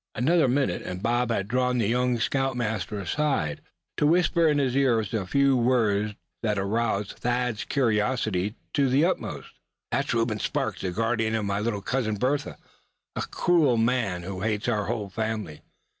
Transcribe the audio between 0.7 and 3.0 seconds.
and Bob had drawn the young scoutmaster